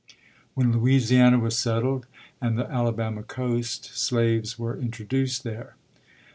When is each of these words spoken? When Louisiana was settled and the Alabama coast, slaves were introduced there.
When 0.55 0.71
Louisiana 0.71 1.37
was 1.37 1.55
settled 1.59 2.07
and 2.41 2.57
the 2.57 2.65
Alabama 2.67 3.21
coast, 3.21 3.85
slaves 3.95 4.57
were 4.57 4.75
introduced 4.79 5.43
there. 5.43 5.75